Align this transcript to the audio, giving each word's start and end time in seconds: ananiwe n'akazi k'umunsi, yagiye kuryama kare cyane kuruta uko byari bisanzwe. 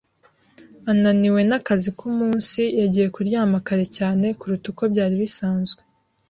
ananiwe 0.91 1.41
n'akazi 1.49 1.89
k'umunsi, 1.97 2.61
yagiye 2.79 3.07
kuryama 3.15 3.57
kare 3.67 3.85
cyane 3.97 4.25
kuruta 4.39 4.65
uko 4.71 4.83
byari 4.93 5.15
bisanzwe. 5.23 5.81